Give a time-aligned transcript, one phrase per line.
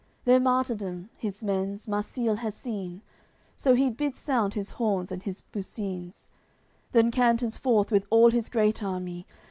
[0.01, 0.03] AOI.
[0.03, 3.03] CXXV Their martyrdom, his men's, Marsile has seen,
[3.55, 6.27] So he bids sound his horns and his buccines;
[6.91, 9.27] Then canters forth with all his great army.